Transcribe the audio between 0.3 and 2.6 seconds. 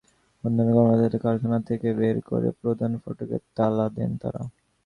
অন্য কর্মকর্তাদের কারখানা থেকে বের করে